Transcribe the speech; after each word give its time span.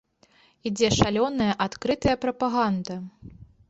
Ідзе 0.69 0.89
шалёная 0.99 1.53
адкрытая 1.69 2.19
прапаганда! 2.27 2.95